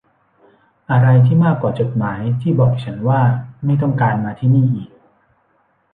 [0.91, 3.21] อะไรที่มากกว่าจดหมายที่บอกฉันว่า
[3.65, 4.91] ไม่ต้องการมาที่นี่อีก